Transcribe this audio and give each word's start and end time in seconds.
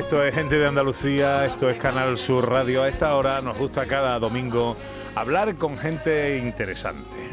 Esto 0.00 0.24
es 0.24 0.34
Gente 0.34 0.58
de 0.58 0.66
Andalucía, 0.66 1.44
esto 1.44 1.68
es 1.68 1.76
Canal 1.76 2.16
Sur 2.16 2.48
Radio. 2.48 2.82
A 2.82 2.88
esta 2.88 3.14
hora 3.16 3.42
nos 3.42 3.58
gusta 3.58 3.84
cada 3.84 4.18
domingo 4.18 4.74
hablar 5.14 5.56
con 5.56 5.76
gente 5.76 6.38
interesante. 6.38 7.28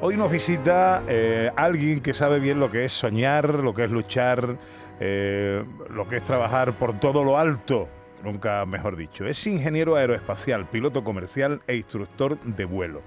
Hoy 0.00 0.16
nos 0.16 0.32
visita 0.32 1.02
eh, 1.06 1.50
alguien 1.54 2.00
que 2.00 2.14
sabe 2.14 2.40
bien 2.40 2.60
lo 2.60 2.70
que 2.70 2.86
es 2.86 2.92
soñar, 2.92 3.62
lo 3.62 3.74
que 3.74 3.84
es 3.84 3.90
luchar, 3.90 4.56
eh, 5.00 5.62
lo 5.90 6.08
que 6.08 6.16
es 6.16 6.24
trabajar 6.24 6.78
por 6.78 6.98
todo 6.98 7.22
lo 7.24 7.38
alto, 7.38 7.86
nunca 8.22 8.64
mejor 8.64 8.96
dicho. 8.96 9.26
Es 9.26 9.46
ingeniero 9.46 9.96
aeroespacial, 9.96 10.66
piloto 10.70 11.04
comercial 11.04 11.60
e 11.66 11.76
instructor 11.76 12.40
de 12.40 12.64
vuelo. 12.64 13.02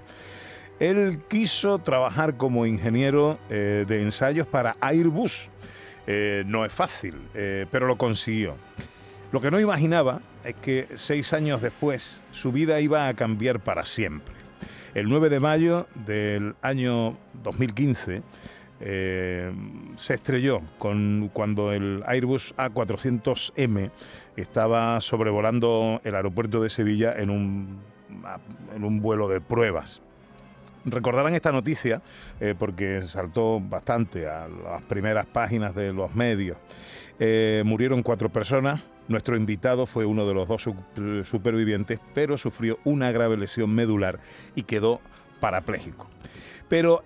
Él 0.78 1.22
quiso 1.28 1.80
trabajar 1.80 2.36
como 2.36 2.66
ingeniero 2.66 3.36
eh, 3.50 3.84
de 3.86 4.00
ensayos 4.00 4.46
para 4.46 4.76
Airbus. 4.80 5.50
Eh, 6.10 6.42
no 6.46 6.64
es 6.64 6.72
fácil, 6.72 7.16
eh, 7.34 7.66
pero 7.70 7.86
lo 7.86 7.98
consiguió. 7.98 8.56
Lo 9.30 9.42
que 9.42 9.50
no 9.50 9.60
imaginaba 9.60 10.22
es 10.42 10.54
que 10.54 10.88
seis 10.94 11.34
años 11.34 11.60
después 11.60 12.22
su 12.30 12.50
vida 12.50 12.80
iba 12.80 13.08
a 13.08 13.14
cambiar 13.14 13.60
para 13.60 13.84
siempre. 13.84 14.34
El 14.94 15.10
9 15.10 15.28
de 15.28 15.38
mayo 15.38 15.86
del 16.06 16.54
año 16.62 17.18
2015 17.42 18.22
eh, 18.80 19.52
se 19.96 20.14
estrelló 20.14 20.62
con, 20.78 21.28
cuando 21.34 21.74
el 21.74 22.02
Airbus 22.06 22.54
A400M 22.56 23.90
estaba 24.34 25.02
sobrevolando 25.02 26.00
el 26.04 26.14
aeropuerto 26.14 26.62
de 26.62 26.70
Sevilla 26.70 27.12
en 27.18 27.28
un, 27.28 27.80
en 28.74 28.82
un 28.82 29.02
vuelo 29.02 29.28
de 29.28 29.42
pruebas. 29.42 30.00
Recordarán 30.90 31.34
esta 31.34 31.52
noticia 31.52 32.02
eh, 32.40 32.54
porque 32.58 33.02
saltó 33.02 33.60
bastante 33.60 34.28
a 34.28 34.48
las 34.48 34.84
primeras 34.84 35.26
páginas 35.26 35.74
de 35.74 35.92
los 35.92 36.14
medios. 36.14 36.56
Eh, 37.18 37.62
murieron 37.64 38.02
cuatro 38.02 38.28
personas. 38.28 38.82
Nuestro 39.08 39.36
invitado 39.36 39.86
fue 39.86 40.04
uno 40.04 40.26
de 40.26 40.34
los 40.34 40.48
dos 40.48 40.62
su- 40.62 41.24
supervivientes, 41.24 41.98
pero 42.14 42.36
sufrió 42.36 42.78
una 42.84 43.10
grave 43.10 43.36
lesión 43.36 43.74
medular 43.74 44.20
y 44.54 44.64
quedó 44.64 45.00
parapléjico. 45.40 46.06
Pero 46.68 47.02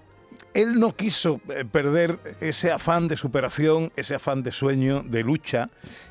él 0.54 0.80
no 0.80 0.94
quiso 0.96 1.40
eh, 1.48 1.64
perder 1.64 2.18
ese 2.40 2.72
afán 2.72 3.08
de 3.08 3.16
superación, 3.16 3.92
ese 3.96 4.16
afán 4.16 4.42
de 4.42 4.50
sueño, 4.50 5.02
de 5.06 5.22
lucha, 5.22 5.70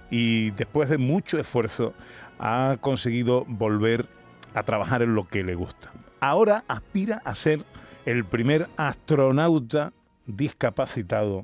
y 0.09 0.52
después 0.52 0.90
de 0.90 0.98
mucho 0.98 1.38
esfuerzo 1.40 1.94
ha 2.40 2.78
conseguido 2.80 3.46
volver 3.48 4.08
a 4.53 4.64
trabajar 4.64 5.02
en 5.02 5.14
lo 5.14 5.28
que 5.28 5.44
le 5.44 5.56
gusta. 5.56 5.92
Ahora 6.26 6.64
aspira 6.68 7.22
a 7.26 7.34
ser 7.36 7.64
el 8.06 8.26
primer 8.26 8.68
astronauta 8.78 9.92
discapacitado 10.28 11.42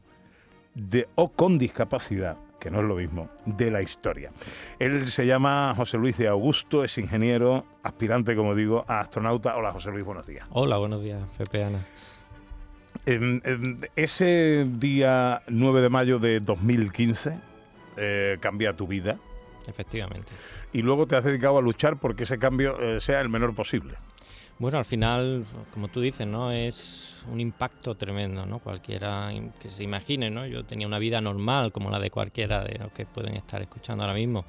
de, 0.75 1.07
o 1.15 1.29
con 1.31 1.57
discapacidad, 1.57 2.37
que 2.59 2.69
no 2.69 2.81
es 2.81 2.85
lo 2.85 2.95
mismo, 2.95 3.27
de 3.45 3.71
la 3.71 3.81
historia. 3.81 4.31
Él 4.77 5.07
se 5.07 5.25
llama 5.25 5.73
José 5.75 5.97
Luis 5.97 6.15
de 6.17 6.27
Augusto, 6.27 6.83
es 6.83 6.95
ingeniero, 6.99 7.65
aspirante, 7.81 8.35
como 8.35 8.53
digo, 8.53 8.85
a 8.87 8.99
astronauta. 8.99 9.55
Hola 9.55 9.71
José 9.71 9.89
Luis, 9.89 10.05
buenos 10.05 10.27
días. 10.27 10.45
Hola, 10.51 10.77
buenos 10.77 11.01
días, 11.01 11.21
Pepe 11.37 11.63
Ana. 11.63 11.79
En- 13.07 13.41
en 13.45 13.79
ese 13.95 14.67
día 14.69 15.41
9 15.47 15.81
de 15.81 15.89
mayo 15.89 16.19
de 16.19 16.39
2015 16.39 17.37
eh, 17.95 18.37
cambia 18.39 18.73
tu 18.75 18.85
vida 18.87 19.17
Efectivamente. 19.67 20.31
y 20.73 20.81
luego 20.83 21.07
te 21.07 21.15
has 21.15 21.23
dedicado 21.23 21.57
a 21.57 21.61
luchar 21.61 21.97
porque 21.97 22.23
ese 22.23 22.37
cambio 22.37 22.79
eh, 22.79 22.99
sea 22.99 23.21
el 23.21 23.29
menor 23.29 23.55
posible. 23.55 23.95
Bueno, 24.59 24.79
al 24.79 24.85
final, 24.85 25.43
como 25.71 25.87
tú 25.87 26.01
dices, 26.01 26.25
¿no? 26.25 26.51
Es 26.51 27.23
un 27.31 27.39
impacto 27.39 27.93
tremendo, 27.93 28.43
¿no? 28.47 28.57
Cualquiera 28.57 29.31
que 29.59 29.69
se 29.69 29.83
imagine, 29.83 30.31
¿no? 30.31 30.47
Yo 30.47 30.65
tenía 30.65 30.87
una 30.87 30.97
vida 30.97 31.21
normal, 31.21 31.71
como 31.71 31.91
la 31.91 31.99
de 31.99 32.09
cualquiera 32.09 32.63
de 32.63 32.79
los 32.79 32.91
que 32.91 33.05
pueden 33.05 33.35
estar 33.35 33.61
escuchando 33.61 34.03
ahora 34.03 34.15
mismo. 34.15 34.45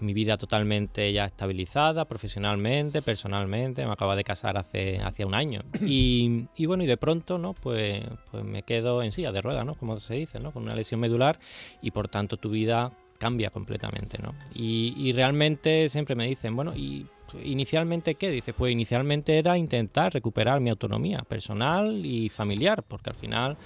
Mi 0.00 0.12
vida 0.12 0.36
totalmente 0.36 1.10
ya 1.14 1.24
estabilizada, 1.24 2.04
profesionalmente, 2.04 3.00
personalmente. 3.00 3.86
Me 3.86 3.92
acaba 3.92 4.16
de 4.16 4.24
casar 4.24 4.58
hace, 4.58 4.98
hace 4.98 5.24
un 5.24 5.34
año. 5.34 5.62
Y, 5.80 6.46
y 6.56 6.66
bueno, 6.66 6.84
y 6.84 6.86
de 6.86 6.98
pronto, 6.98 7.38
¿no? 7.38 7.54
Pues, 7.54 8.02
pues 8.30 8.44
me 8.44 8.62
quedo 8.64 9.02
en 9.02 9.12
silla 9.12 9.32
de 9.32 9.40
ruedas, 9.40 9.64
¿no? 9.64 9.74
Como 9.74 9.96
se 9.96 10.14
dice, 10.14 10.40
¿no? 10.40 10.52
Con 10.52 10.64
una 10.64 10.74
lesión 10.74 11.00
medular 11.00 11.38
y 11.80 11.90
por 11.90 12.08
tanto 12.08 12.36
tu 12.36 12.50
vida 12.50 12.92
cambia 13.18 13.48
completamente, 13.48 14.18
¿no? 14.22 14.34
Y, 14.54 14.92
y 14.98 15.12
realmente 15.12 15.88
siempre 15.88 16.14
me 16.14 16.26
dicen, 16.26 16.54
bueno, 16.54 16.76
¿y 16.76 17.06
inicialmente 17.44 18.14
qué? 18.14 18.30
Dice, 18.30 18.52
pues 18.52 18.72
inicialmente 18.72 19.36
era 19.38 19.56
intentar 19.56 20.12
recuperar 20.12 20.60
mi 20.60 20.70
autonomía 20.70 21.18
personal 21.18 22.04
y 22.04 22.28
familiar, 22.28 22.82
porque 22.82 23.10
al 23.10 23.16
final 23.16 23.56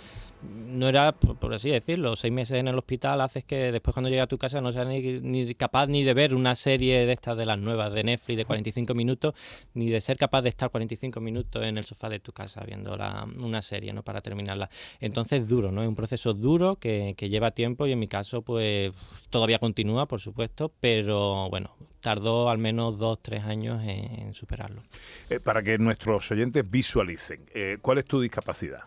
no 0.43 0.89
era, 0.89 1.13
por 1.13 1.55
así 1.55 1.71
decirlo, 1.71 2.17
seis 2.17 2.33
meses 2.33 2.59
en 2.59 2.69
el 2.69 2.77
hospital 2.77 3.21
haces 3.21 3.45
que 3.45 3.71
después 3.73 3.93
cuando 3.95 4.09
llegas 4.11 4.25
a 4.25 4.29
tu 4.29 4.39
casa 4.39 4.61
no 4.61 4.73
seas 4.73 4.87
ni, 4.89 5.55
capaz 5.55 5.87
ni 5.87 6.03
de 6.05 6.15
ver 6.15 6.35
una 6.35 6.55
serie 6.55 7.07
de 7.07 7.13
estas 7.13 7.37
de 7.37 7.47
las 7.47 7.59
nuevas 7.59 7.93
de 7.93 8.03
Netflix 8.05 8.37
de 8.37 8.45
45 8.45 8.95
minutos, 8.95 9.35
ni 9.75 9.89
de 9.91 10.01
ser 10.01 10.17
capaz 10.17 10.43
de 10.43 10.49
estar 10.49 10.71
45 10.71 11.21
minutos 11.21 11.65
en 11.65 11.79
el 11.79 11.85
sofá 11.85 12.09
de 12.09 12.19
tu 12.21 12.33
casa 12.33 12.63
viendo 12.67 12.97
la- 12.97 13.27
una 13.41 13.63
serie, 13.63 13.93
¿no? 13.93 14.03
Para 14.03 14.21
terminarla. 14.21 14.69
Entonces 15.01 15.47
duro, 15.47 15.71
¿no? 15.71 15.83
Es 15.83 15.89
un 15.89 15.95
proceso 15.95 16.35
duro 16.35 16.77
que, 16.77 17.15
que 17.17 17.29
lleva 17.29 17.51
tiempo 17.53 17.87
y 17.87 17.93
en 17.93 17.99
mi 17.99 18.09
caso 18.09 18.43
pues 18.43 18.95
todavía 19.31 19.59
continúa, 19.59 20.07
por 20.07 20.21
supuesto, 20.21 20.73
pero 20.81 21.49
bueno, 21.51 21.77
tardó 22.01 22.49
al 22.49 22.59
menos 22.59 22.99
dos, 22.99 23.21
tres 23.23 23.45
años 23.45 23.83
en, 23.83 24.21
en 24.21 24.35
superarlo. 24.35 24.83
Eh, 25.31 25.39
para 25.39 25.63
que 25.63 25.79
nuestros 25.79 26.31
oyentes 26.33 26.69
visualicen, 26.69 27.45
eh, 27.55 27.79
¿cuál 27.81 27.99
es 27.99 28.05
tu 28.05 28.21
discapacidad? 28.21 28.81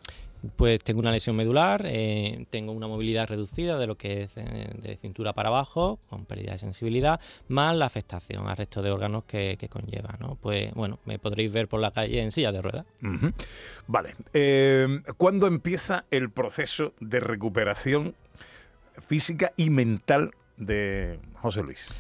Pues 0.55 0.83
tengo 0.83 0.99
una 0.99 1.11
lesión 1.11 1.35
medular, 1.35 1.83
eh, 1.85 2.45
tengo 2.49 2.71
una 2.71 2.87
movilidad 2.87 3.27
reducida 3.27 3.77
de 3.77 3.87
lo 3.87 3.95
que 3.95 4.23
es 4.23 4.37
eh, 4.37 4.69
de 4.75 4.97
cintura 4.97 5.33
para 5.33 5.49
abajo, 5.49 5.99
con 6.09 6.25
pérdida 6.25 6.53
de 6.53 6.59
sensibilidad, 6.59 7.19
más 7.47 7.75
la 7.75 7.85
afectación 7.85 8.47
al 8.47 8.57
resto 8.57 8.81
de 8.81 8.91
órganos 8.91 9.23
que, 9.25 9.57
que 9.59 9.69
conlleva, 9.69 10.15
¿no? 10.19 10.37
Pues 10.41 10.73
bueno, 10.73 10.99
me 11.05 11.19
podréis 11.19 11.51
ver 11.51 11.67
por 11.67 11.79
la 11.79 11.91
calle 11.91 12.21
en 12.21 12.31
silla 12.31 12.51
de 12.51 12.61
ruedas. 12.61 12.85
Vale. 13.87 14.15
Eh, 14.33 15.01
¿Cuándo 15.17 15.47
empieza 15.47 16.05
el 16.11 16.29
proceso 16.29 16.93
de 16.99 17.19
recuperación 17.19 18.15
física 19.07 19.53
y 19.57 19.69
mental 19.69 20.31
de 20.57 21.19
José 21.41 21.63
Luis? 21.63 21.93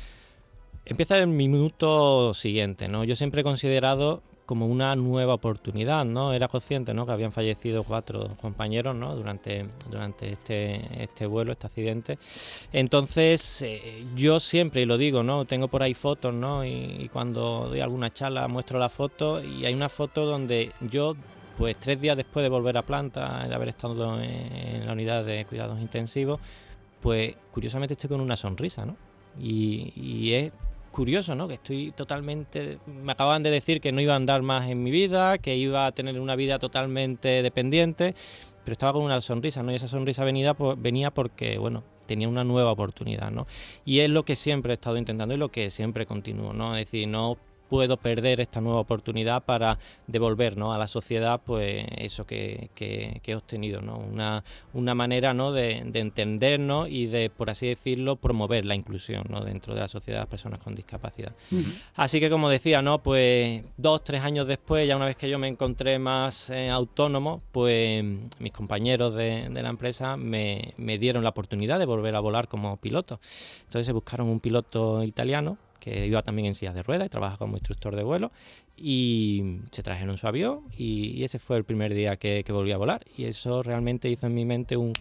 Empieza 0.85 1.17
el 1.17 1.27
minuto 1.27 2.33
siguiente, 2.33 2.87
¿no? 2.87 3.03
Yo 3.03 3.15
siempre 3.15 3.41
he 3.41 3.43
considerado 3.43 4.21
como 4.45 4.67
una 4.67 4.95
nueva 4.95 5.33
oportunidad, 5.33 6.05
¿no? 6.05 6.33
Era 6.33 6.47
consciente, 6.47 6.93
¿no? 6.93 7.05
Que 7.05 7.11
habían 7.11 7.31
fallecido 7.31 7.83
cuatro 7.83 8.29
compañeros, 8.39 8.95
¿no? 8.95 9.15
Durante, 9.15 9.65
durante 9.89 10.31
este, 10.31 11.03
este 11.03 11.25
vuelo, 11.25 11.51
este 11.51 11.67
accidente. 11.67 12.19
Entonces, 12.71 13.61
eh, 13.63 14.05
yo 14.15 14.39
siempre, 14.39 14.81
y 14.81 14.85
lo 14.85 14.97
digo, 14.97 15.23
¿no? 15.23 15.45
Tengo 15.45 15.67
por 15.67 15.81
ahí 15.81 15.93
fotos, 15.93 16.33
¿no? 16.33 16.63
Y, 16.63 17.09
cuando 17.11 17.67
doy 17.69 17.79
alguna 17.79 18.11
charla 18.11 18.47
muestro 18.47 18.77
la 18.77 18.89
foto 18.89 19.41
y 19.41 19.65
hay 19.65 19.73
una 19.73 19.89
foto 19.89 20.25
donde 20.25 20.71
yo, 20.81 21.15
pues 21.57 21.77
tres 21.77 22.01
días 22.01 22.17
después 22.17 22.43
de 22.43 22.49
volver 22.49 22.77
a 22.77 22.81
planta, 22.81 23.47
de 23.47 23.55
haber 23.55 23.69
estado 23.69 24.21
en, 24.21 24.29
en 24.29 24.85
la 24.85 24.93
unidad 24.93 25.23
de 25.23 25.45
cuidados 25.45 25.79
intensivos, 25.79 26.39
pues 27.01 27.35
curiosamente 27.51 27.93
estoy 27.93 28.09
con 28.09 28.21
una 28.21 28.35
sonrisa, 28.35 28.85
¿no? 28.85 28.97
Y, 29.39 29.93
y 29.95 30.33
es 30.33 30.51
curioso, 30.95 31.35
¿no? 31.35 31.47
Que 31.47 31.55
estoy 31.55 31.91
totalmente... 31.91 32.79
Me 32.87 33.11
acaban 33.11 33.43
de 33.43 33.51
decir 33.51 33.81
que 33.81 33.91
no 33.91 33.99
iba 33.99 34.13
a 34.13 34.15
andar 34.15 34.41
más 34.43 34.69
en 34.69 34.81
mi 34.81 34.91
vida, 34.91 35.37
que 35.37 35.57
iba 35.57 35.85
a 35.85 35.91
tener 35.91 36.19
una 36.21 36.37
vida 36.37 36.57
totalmente 36.57 37.43
dependiente, 37.43 38.15
pero 38.63 38.71
estaba 38.71 38.93
con 38.93 39.03
una 39.03 39.19
sonrisa, 39.19 39.61
¿no? 39.61 39.73
Y 39.73 39.75
esa 39.75 39.89
sonrisa 39.89 40.23
venida, 40.23 40.53
pues, 40.53 40.81
venía 40.81 41.11
porque, 41.11 41.57
bueno, 41.57 41.83
tenía 42.07 42.29
una 42.29 42.45
nueva 42.45 42.71
oportunidad, 42.71 43.29
¿no? 43.29 43.45
Y 43.83 43.99
es 43.99 44.09
lo 44.09 44.23
que 44.23 44.37
siempre 44.37 44.71
he 44.71 44.75
estado 44.75 44.95
intentando 44.95 45.33
y 45.35 45.37
lo 45.37 45.49
que 45.49 45.69
siempre 45.69 46.05
continúo, 46.05 46.53
¿no? 46.53 46.77
Es 46.77 46.85
decir, 46.85 47.09
no 47.09 47.37
puedo 47.69 47.97
perder 47.97 48.41
esta 48.41 48.61
nueva 48.61 48.79
oportunidad 48.79 49.43
para 49.43 49.79
devolver 50.07 50.55
a 50.59 50.77
la 50.77 50.87
sociedad 50.87 51.41
pues 51.43 51.85
eso 51.97 52.25
que, 52.25 52.69
que, 52.75 53.21
he 53.25 53.35
obtenido, 53.35 53.81
¿no? 53.81 53.97
una, 53.97 54.43
una 54.73 54.95
manera 54.95 55.33
¿no? 55.33 55.51
de, 55.51 55.83
de, 55.85 55.99
entendernos 55.99 56.87
y 56.89 57.07
de, 57.07 57.29
por 57.29 57.49
así 57.49 57.67
decirlo, 57.67 58.15
promover 58.15 58.65
la 58.65 58.75
inclusión 58.75 59.23
¿no? 59.29 59.43
dentro 59.43 59.73
de 59.73 59.81
la 59.81 59.87
sociedad 59.87 60.19
de 60.19 60.21
las 60.21 60.29
personas 60.29 60.59
con 60.59 60.75
discapacidad. 60.75 61.33
Así 61.95 62.19
que 62.19 62.29
como 62.29 62.49
decía, 62.49 62.81
¿no? 62.81 63.01
pues 63.01 63.63
dos, 63.77 64.03
tres 64.03 64.21
años 64.21 64.47
después, 64.47 64.87
ya 64.87 64.95
una 64.95 65.05
vez 65.05 65.15
que 65.15 65.29
yo 65.29 65.39
me 65.39 65.47
encontré 65.47 65.99
más 65.99 66.49
eh, 66.49 66.69
autónomo, 66.69 67.41
pues 67.51 68.03
mis 68.39 68.51
compañeros 68.51 69.15
de, 69.15 69.49
de 69.49 69.63
la 69.63 69.69
empresa 69.69 70.17
me, 70.17 70.73
me 70.77 70.97
dieron 70.97 71.23
la 71.23 71.29
oportunidad 71.29 71.79
de 71.79 71.85
volver 71.85 72.15
a 72.15 72.19
volar 72.19 72.47
como 72.47 72.77
piloto. 72.77 73.19
Entonces 73.63 73.85
se 73.87 73.93
buscaron 73.93 74.27
un 74.27 74.39
piloto 74.39 75.03
italiano 75.03 75.57
que 75.85 76.07
iba 76.07 76.23
también 76.23 76.47
en 76.47 76.55
sillas 76.55 76.73
de 76.73 76.81
ruedas 76.81 77.05
y 77.05 77.09
trabaja 77.09 77.37
como 77.37 77.57
instructor 77.57 77.95
de 77.95 78.01
vuelo 78.01 78.31
y 78.75 79.59
se 79.69 79.83
trajeron 79.83 80.17
su 80.17 80.27
avión 80.27 80.61
y, 80.75 81.23
ese 81.23 81.37
fue 81.37 81.57
el 81.57 81.63
primer 81.63 81.93
día 81.93 82.15
que, 82.17 82.43
volví 82.49 82.71
a 82.71 82.77
volar. 82.77 83.05
Y 83.15 83.25
eso 83.25 83.61
realmente 83.61 84.09
hizo 84.09 84.25
en 84.25 84.33
mi 84.33 84.45
mente 84.45 84.77
un 84.77 84.93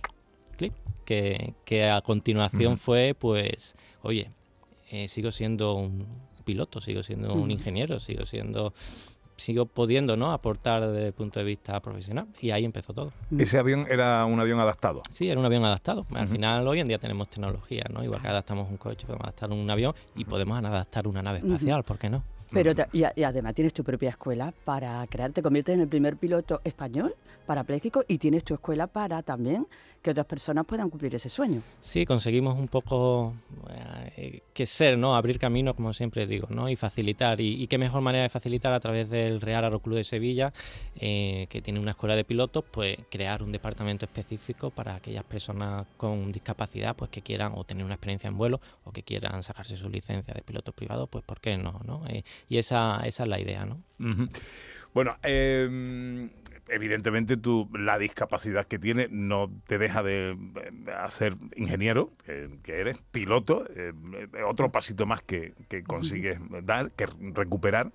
clic 0.58 0.74
que, 1.06 1.84
a 1.90 2.02
continuación 2.02 2.76
fue 2.76 3.16
pues 3.18 3.74
oye 4.02 4.30
eh, 4.90 5.08
sigo 5.08 5.32
siendo 5.32 5.74
un 5.74 6.06
piloto 6.44 6.80
sigo 6.80 7.02
siendo 7.02 7.34
un 7.34 7.50
ingeniero 7.50 7.98
sigo 7.98 8.26
siendo 8.26 8.72
sigo 9.36 9.66
pudiendo 9.66 10.16
¿no? 10.16 10.32
aportar 10.32 10.90
desde 10.90 11.08
el 11.08 11.12
punto 11.12 11.40
de 11.40 11.46
vista 11.46 11.80
profesional 11.80 12.26
y 12.40 12.50
ahí 12.50 12.64
empezó 12.64 12.92
todo. 12.92 13.10
¿Ese 13.36 13.58
avión 13.58 13.86
era 13.90 14.24
un 14.24 14.38
avión 14.40 14.60
adaptado? 14.60 15.02
Sí, 15.10 15.28
era 15.28 15.38
un 15.38 15.46
avión 15.46 15.64
adaptado. 15.64 16.06
Al 16.14 16.28
final 16.28 16.66
hoy 16.66 16.80
en 16.80 16.88
día 16.88 16.98
tenemos 16.98 17.28
tecnología, 17.28 17.84
¿no? 17.92 18.02
igual 18.02 18.22
que 18.22 18.28
adaptamos 18.28 18.70
un 18.70 18.76
coche, 18.76 19.06
podemos 19.06 19.24
adaptar 19.24 19.50
un 19.50 19.70
avión 19.70 19.94
y 20.14 20.24
podemos 20.24 20.58
adaptar 20.58 21.08
una 21.08 21.22
nave 21.22 21.38
espacial, 21.38 21.82
¿por 21.84 21.98
qué 21.98 22.10
no? 22.10 22.22
Pero 22.54 22.72
y, 22.92 23.02
además 23.24 23.54
tienes 23.54 23.72
tu 23.72 23.82
propia 23.82 24.10
escuela 24.10 24.54
para 24.64 25.04
crear, 25.08 25.32
te 25.32 25.42
conviertes 25.42 25.74
en 25.74 25.80
el 25.80 25.88
primer 25.88 26.16
piloto 26.16 26.60
español 26.62 27.14
parapléjico 27.46 28.04
y 28.06 28.18
tienes 28.18 28.44
tu 28.44 28.54
escuela 28.54 28.86
para 28.86 29.22
también 29.22 29.66
que 30.04 30.10
otras 30.10 30.26
personas 30.26 30.66
puedan 30.66 30.90
cumplir 30.90 31.14
ese 31.14 31.30
sueño. 31.30 31.62
Sí, 31.80 32.04
conseguimos 32.04 32.58
un 32.58 32.68
poco 32.68 33.34
eh, 34.18 34.42
que 34.52 34.66
ser, 34.66 34.98
¿no? 34.98 35.16
Abrir 35.16 35.38
camino, 35.38 35.74
como 35.74 35.94
siempre 35.94 36.26
digo, 36.26 36.46
¿no? 36.50 36.68
Y 36.68 36.76
facilitar. 36.76 37.40
Y, 37.40 37.66
qué 37.68 37.78
mejor 37.78 38.02
manera 38.02 38.24
de 38.24 38.28
facilitar 38.28 38.74
a 38.74 38.80
través 38.80 39.08
del 39.08 39.40
Real 39.40 39.64
Aeroclub 39.64 39.96
de 39.96 40.04
Sevilla, 40.04 40.52
eh, 40.96 41.46
que 41.48 41.62
tiene 41.62 41.80
una 41.80 41.92
escuela 41.92 42.16
de 42.16 42.24
pilotos, 42.24 42.64
pues 42.70 42.98
crear 43.10 43.42
un 43.42 43.50
departamento 43.50 44.04
específico 44.04 44.68
para 44.68 44.94
aquellas 44.94 45.24
personas 45.24 45.86
con 45.96 46.30
discapacidad, 46.30 46.94
pues 46.94 47.10
que 47.10 47.22
quieran 47.22 47.52
o 47.54 47.64
tener 47.64 47.82
una 47.82 47.94
experiencia 47.94 48.28
en 48.28 48.36
vuelo 48.36 48.60
o 48.84 48.92
que 48.92 49.02
quieran 49.02 49.42
sacarse 49.42 49.74
su 49.78 49.88
licencia 49.88 50.34
de 50.34 50.42
piloto 50.42 50.72
privado, 50.72 51.06
pues 51.06 51.24
¿por 51.24 51.40
qué 51.40 51.56
no? 51.56 51.80
¿no? 51.86 52.06
Eh, 52.08 52.24
y 52.50 52.58
esa, 52.58 53.00
esa 53.06 53.22
es 53.22 53.28
la 53.30 53.40
idea, 53.40 53.64
¿no? 53.64 53.80
Bueno, 54.92 55.16
eh 55.22 56.28
evidentemente 56.68 57.36
tú, 57.36 57.68
la 57.72 57.98
discapacidad 57.98 58.66
que 58.66 58.78
tienes 58.78 59.10
no 59.10 59.50
te 59.66 59.78
deja 59.78 60.02
de 60.02 60.30
eh, 60.30 60.92
hacer 60.98 61.36
ingeniero, 61.56 62.12
que, 62.24 62.78
eres 62.78 63.02
piloto, 63.10 63.66
eh, 63.74 63.92
otro 64.46 64.70
pasito 64.70 65.06
más 65.06 65.22
que, 65.22 65.54
consigues 65.86 66.38
dar, 66.62 66.90
que 66.92 67.06
recuperar. 67.34 67.90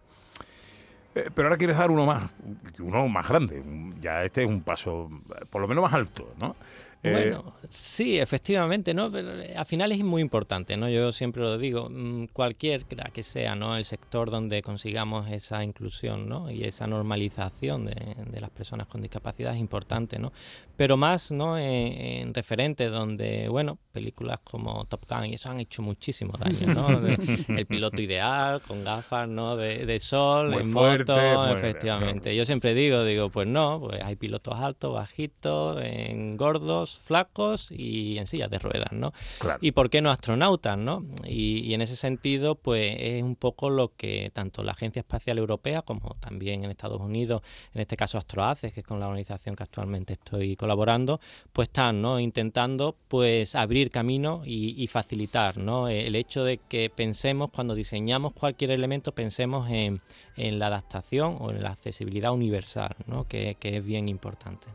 Eh, 1.16 1.30
pero 1.34 1.48
ahora 1.48 1.58
quieres 1.58 1.78
dar 1.78 1.90
uno 1.90 2.06
más, 2.06 2.32
uno 2.80 3.08
más 3.08 3.28
grande. 3.28 3.64
Ya 4.00 4.24
este 4.24 4.44
es 4.44 4.50
un 4.50 4.62
paso, 4.62 5.10
por 5.50 5.62
lo 5.62 5.68
menos 5.68 5.82
más 5.82 5.94
alto, 5.94 6.34
¿no? 6.42 6.56
Eh, 7.02 7.12
bueno, 7.12 7.54
sí, 7.70 8.20
efectivamente, 8.20 8.94
¿no? 8.94 9.10
Pero 9.10 9.40
eh, 9.40 9.54
al 9.56 9.66
final 9.66 9.94
es 9.94 10.04
muy 10.04 10.22
importante, 10.22 10.76
¿no? 10.76 10.90
Yo 10.90 11.14
siempre 11.14 11.42
lo 11.42 11.58
digo, 11.58 11.88
mm, 11.90 12.26
cualquier 12.34 12.84
que 12.86 13.24
sea, 13.24 13.56
¿no? 13.56 13.78
El 13.78 13.86
sector 13.86 14.30
donde 14.30 14.62
consigamos 14.62 15.30
esa 15.30 15.64
inclusión, 15.64 16.28
¿no? 16.28 16.52
Y 16.52 16.66
esa 16.66 16.88
normalización 16.88 17.86
de, 17.86 18.40
las 18.40 18.50
personas 18.50 18.88
con 18.88 19.02
discapacidad 19.02 19.54
es 19.54 19.60
importante, 19.60 20.20
¿no? 20.20 20.34
Pero 20.76 20.98
más, 20.98 21.32
¿no? 21.32 21.58
En, 21.58 22.34
referentes 22.34 22.92
donde, 22.92 23.48
bueno, 23.48 23.78
películas 23.94 24.40
como 24.44 24.84
Top 24.86 25.06
Gun 25.10 25.26
y 25.26 25.36
eso 25.36 25.50
han 25.50 25.62
hecho 25.62 25.82
muchísimo 25.82 26.34
daño, 26.38 26.74
¿no? 26.74 26.90
el 27.58 27.66
piloto 27.66 28.02
ideal, 28.02 28.62
con 28.62 28.84
gafas, 28.84 29.28
¿no? 29.30 29.56
De, 29.56 30.00
sol, 30.02 30.54
en 30.54 30.72
moto, 30.72 31.56
efectivamente. 31.56 32.36
Yo 32.36 32.46
siempre 32.46 32.74
digo, 32.74 33.06
digo, 33.06 33.30
pues 33.30 33.48
no, 33.48 33.80
pues 33.80 34.02
hay 34.04 34.18
pilotos 34.18 34.60
altos, 34.60 34.94
bajitos, 34.94 35.82
en 35.82 36.36
gordos, 36.36 36.89
flacos 36.98 37.72
y 37.72 38.18
en 38.18 38.28
sillas 38.28 38.50
de 38.50 38.60
ruedas, 38.60 38.92
¿no? 38.92 39.14
Y 39.62 39.72
por 39.72 39.90
qué 39.90 40.02
no 40.02 40.12
astronautas, 40.12 40.78
¿no? 40.78 41.04
Y, 41.26 41.74
en 41.74 41.82
ese 41.82 41.96
sentido, 41.96 42.56
pues 42.56 42.96
es 43.00 43.24
un 43.24 43.36
poco 43.36 43.70
lo 43.70 43.96
que 43.96 44.32
tanto 44.34 44.64
la 44.64 44.72
Agencia 44.72 45.02
Espacial 45.02 45.38
Europea 45.38 45.82
como 45.82 46.16
también 46.20 46.64
en 46.64 46.72
Estados 46.72 47.02
Unidos, 47.02 47.42
en 47.74 47.82
este 47.82 47.96
caso 47.96 48.18
Astroaces, 48.18 48.74
que 48.74 48.80
es 48.82 48.86
con 48.86 49.00
la 49.00 49.08
organización 49.08 49.56
que 49.56 49.64
actualmente 49.64 50.14
estoy 50.14 50.56
colaborando, 50.56 51.20
pues 51.54 51.68
están, 51.68 52.02
¿no? 52.02 52.20
Intentando, 52.20 52.96
pues 53.08 53.56
abrir 53.56 53.90
camino 53.90 54.42
y, 54.46 54.88
facilitar, 54.88 55.58
¿no? 55.58 55.88
El 55.88 56.16
hecho 56.16 56.44
de 56.44 56.58
que 56.58 56.90
pensemos 56.90 57.52
cuando 57.52 57.76
diseñamos 57.76 58.34
cualquier 58.34 58.72
elemento, 58.72 59.14
pensemos 59.14 59.70
en, 59.70 60.02
la 60.40 60.68
adaptación 60.68 61.38
o 61.40 61.52
en 61.52 61.62
la 61.62 61.72
accesibilidad 61.72 62.32
universal, 62.32 62.96
¿no? 63.08 63.28
que, 63.28 63.58
es 63.62 63.86
bien 63.86 64.10
importante. 64.10 64.68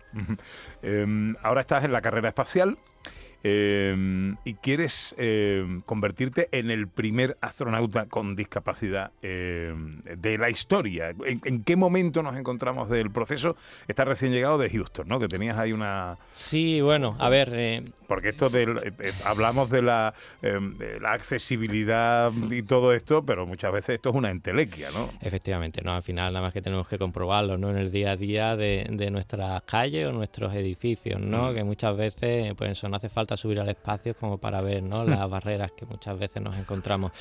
Em, 0.82 1.34
ahora 1.43 1.62
estás 1.62 1.84
en 1.84 1.93
la 1.93 2.00
carrera 2.00 2.28
espacial. 2.28 2.78
Em, 3.46 4.37
y 4.46 4.55
quieres 4.55 5.14
em, 5.19 5.82
convertirte 5.82 6.49
en 6.50 6.70
el 6.70 6.88
primer 6.88 7.37
astronauta 7.43 8.06
con 8.06 8.37
discapacidad 8.37 9.12
em, 9.20 10.00
de 10.00 10.38
la 10.38 10.49
historia. 10.49 11.14
¿En, 11.26 11.62
qué 11.62 11.76
momento 11.76 12.23
nos 12.23 12.37
encontramos 12.37 12.88
del 12.88 13.11
proceso? 13.11 13.55
Estás 13.87 14.08
recién 14.08 14.32
llegado 14.32 14.56
de 14.56 14.70
Houston, 14.70 15.06
¿no? 15.08 15.20
Que 15.20 15.29
tenías 15.29 15.58
ahí 15.58 15.73
una... 15.73 16.17
Sí, 16.32 16.81
bueno, 16.81 17.19
a 17.20 17.29
ver... 17.29 17.50
Eh, 17.52 17.85
Porque 18.06 18.31
esto 18.31 18.49
del, 18.49 18.79
eh, 18.79 18.93
eh, 18.99 19.12
hablamos 19.26 19.69
de 19.69 19.82
la, 19.82 20.14
de 20.41 20.99
la 21.00 21.12
accesibilidad 21.12 22.32
y 22.50 22.62
todo 22.62 22.94
esto, 22.94 23.26
pero 23.26 23.44
muchas 23.44 23.73
veces 23.75 23.96
esto 23.96 24.08
es 24.08 24.14
una 24.14 24.31
entelequia, 24.31 24.88
¿no? 24.91 25.11
Efectivamente, 25.20 25.82
¿no? 25.82 25.93
Al 25.93 26.02
final 26.02 26.32
nada 26.32 26.46
más 26.46 26.55
que 26.55 26.62
tenemos 26.62 26.88
que 26.88 26.96
comprobarlo, 26.96 27.58
¿no? 27.58 27.69
En 27.69 27.76
el 27.76 27.93
día 27.93 28.12
a 28.12 28.17
día 28.17 28.56
de, 28.56 28.87
de 28.88 29.11
nuestras 29.11 29.61
calles 29.64 30.08
o 30.08 30.12
nuestros 30.12 30.55
edificios, 30.55 31.20
¿no? 31.20 31.50
Mm. 31.50 31.55
Que 31.55 31.64
muchas 31.64 31.94
veces, 31.94 32.55
pues 32.56 32.70
eso, 32.70 32.88
no 32.88 32.96
hace 32.96 33.11
falta 33.11 33.33
subir 33.36 33.60
al 33.60 33.69
espacio 33.69 34.14
como 34.14 34.38
para 34.38 34.60
ver 34.60 34.82
¿no? 34.82 35.04
las 35.04 35.28
barreras 35.28 35.72
que 35.72 35.86
muchas 35.86 36.19
veces 36.19 36.42
nos 36.42 36.56
encontramos. 36.56 37.12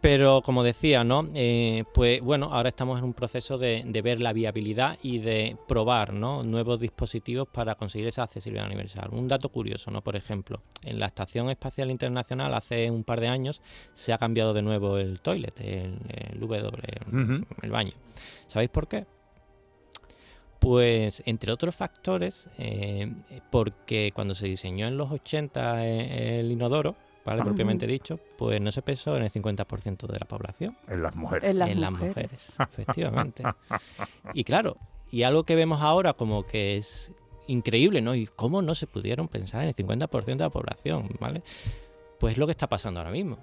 Pero 0.00 0.42
como 0.42 0.62
decía, 0.62 1.04
¿no? 1.04 1.28
Eh, 1.34 1.84
pues 1.94 2.20
bueno, 2.20 2.50
ahora 2.52 2.70
estamos 2.70 2.98
en 2.98 3.04
un 3.04 3.14
proceso 3.14 3.58
de, 3.58 3.84
ver 4.02 4.20
la 4.20 4.32
viabilidad 4.32 4.98
y 5.02 5.18
de 5.18 5.56
probar 5.68 6.12
¿no? 6.12 6.42
nuevos 6.42 6.80
dispositivos 6.80 7.46
para 7.48 7.76
conseguir 7.76 8.08
esa 8.08 8.24
accesibilidad 8.24 8.66
universal. 8.66 9.10
Un 9.12 9.28
dato 9.28 9.48
curioso, 9.48 9.90
¿no? 9.90 10.02
por 10.02 10.16
ejemplo, 10.16 10.60
en 10.82 10.98
la 10.98 11.06
Estación 11.06 11.50
Espacial 11.50 11.90
Internacional 11.90 12.52
hace 12.54 12.90
un 12.90 13.04
par 13.04 13.20
de 13.20 13.28
años 13.28 13.62
se 13.92 14.12
ha 14.12 14.18
cambiado 14.18 14.52
de 14.54 14.62
nuevo 14.62 14.98
el 14.98 15.20
toilet, 15.20 15.60
el, 15.60 15.98
W, 16.40 16.70
el 17.62 17.70
baño. 17.70 17.92
¿Sabéis 18.46 18.70
por 18.70 18.88
qué? 18.88 19.06
Pues 20.62 21.24
entre 21.26 21.50
otros 21.50 21.74
factores, 21.74 22.48
eh, 22.56 23.12
porque 23.50 24.12
cuando 24.14 24.32
se 24.32 24.46
diseñó 24.46 24.86
en 24.86 24.96
los 24.96 25.10
80 25.10 25.84
eh, 25.84 26.38
el 26.38 26.52
inodoro, 26.52 26.94
¿vale? 27.24 27.42
propiamente 27.42 27.84
dicho, 27.84 28.20
pues 28.38 28.60
no 28.60 28.70
se 28.70 28.80
pensó 28.80 29.16
en 29.16 29.24
el 29.24 29.30
50% 29.32 30.06
de 30.06 30.18
la 30.20 30.26
población. 30.26 30.76
En 30.86 31.02
las 31.02 31.16
mujeres. 31.16 31.50
En 31.50 31.58
las, 31.58 31.90
mujeres. 31.90 32.54
efectivamente. 32.60 33.42
y 34.34 34.44
claro, 34.44 34.76
y 35.10 35.24
algo 35.24 35.42
que 35.42 35.56
vemos 35.56 35.82
ahora 35.82 36.12
como 36.12 36.46
que 36.46 36.76
es 36.76 37.12
increíble, 37.48 38.00
¿no? 38.00 38.14
Y 38.14 38.28
cómo 38.28 38.62
no 38.62 38.76
se 38.76 38.86
pudieron 38.86 39.26
pensar 39.26 39.62
en 39.62 39.68
el 39.68 39.74
50% 39.74 40.24
de 40.24 40.36
la 40.36 40.50
población, 40.50 41.08
¿vale? 41.18 41.42
Pues 42.20 42.34
es 42.34 42.38
lo 42.38 42.46
que 42.46 42.52
está 42.52 42.68
pasando 42.68 43.00
ahora 43.00 43.10
mismo. 43.10 43.38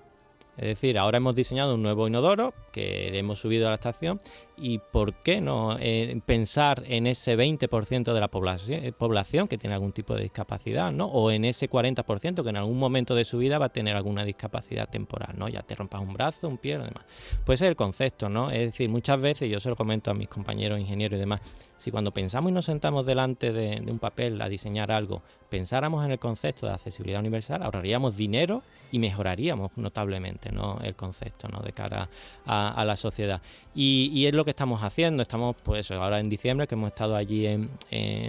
Es 0.58 0.66
decir, 0.66 0.98
ahora 0.98 1.18
hemos 1.18 1.36
diseñado 1.36 1.76
un 1.76 1.82
nuevo 1.82 2.08
inodoro 2.08 2.54
que 2.74 3.18
hemos 3.18 3.40
subido 3.40 3.68
a 3.68 3.70
la 3.70 3.76
estación 3.76 4.20
y 4.58 4.80
¿por 4.80 5.14
qué 5.14 5.40
no 5.40 5.78
eh, 5.80 6.20
pensar 6.26 6.84
en 6.86 7.08
ese 7.08 7.38
20% 7.38 8.14
de 8.14 8.20
la 8.20 8.28
población, 8.28 8.84
eh, 8.84 8.92
población, 8.92 9.48
que 9.48 9.58
tiene 9.58 9.76
algún 9.76 9.94
tipo 9.94 10.16
de 10.16 10.24
discapacidad, 10.24 10.92
¿no? 10.92 11.06
O 11.06 11.32
en 11.32 11.46
ese 11.46 11.70
40% 11.70 12.44
que 12.44 12.50
en 12.50 12.58
algún 12.58 12.78
momento 12.78 13.16
de 13.16 13.24
su 13.24 13.38
vida 13.38 13.58
va 13.58 13.68
a 13.68 13.74
tener 13.74 13.96
alguna 13.96 14.26
discapacidad 14.26 14.90
temporal, 14.90 15.34
¿no? 15.38 15.48
Ya 15.48 15.62
te 15.62 15.76
rompas 15.76 16.02
un 16.02 16.14
brazo, 16.14 16.50
un 16.50 16.58
pie, 16.58 16.78
demás. 16.78 17.06
Pues 17.46 17.62
es 17.62 17.70
el 17.70 17.78
concepto, 17.78 18.28
¿no? 18.28 18.52
Es 18.52 18.72
decir, 18.72 18.90
muchas 18.90 19.22
veces, 19.22 19.50
yo 19.50 19.62
se 19.62 19.70
lo 19.70 19.78
comento 19.78 20.12
a 20.12 20.14
mis 20.14 20.28
compañeros 20.28 20.78
ingenieros 20.78 21.18
y 21.18 21.20
demás, 21.22 21.40
si 21.78 21.90
cuando 21.90 22.12
pensamos 22.12 22.52
y 22.52 22.54
nos 22.54 22.66
sentamos 22.66 23.06
delante 23.06 23.54
de 23.54 23.82
un 23.90 24.00
papel 24.00 24.42
a 24.42 24.50
diseñar 24.50 24.92
algo, 24.92 25.22
pensáramos 25.50 26.04
en 26.06 26.12
el 26.12 26.20
concepto 26.20 26.66
de 26.66 26.74
accesibilidad 26.74 27.22
universal, 27.22 27.64
ahorraríamos 27.64 28.18
dinero 28.18 28.62
y 28.92 29.00
mejoraríamos 29.00 29.72
notablemente 29.78 30.49
el 30.82 30.96
concepto 30.96 31.48
¿no? 31.48 31.60
de 31.60 31.72
cara 31.72 32.10
a, 32.46 32.84
la 32.86 32.96
sociedad. 32.96 33.42
Y, 33.76 34.26
es 34.26 34.34
lo 34.34 34.44
que 34.44 34.52
estamos 34.52 34.84
haciendo. 34.84 35.22
Estamos, 35.22 35.56
pues 35.64 35.90
ahora 35.92 36.20
en 36.20 36.30
diciembre, 36.30 36.68
que 36.68 36.76
hemos 36.76 36.90
estado 36.90 37.16
allí 37.16 37.46
en, 37.46 37.70